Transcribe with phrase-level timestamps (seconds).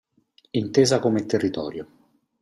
[0.51, 1.87] Intesa come territorio.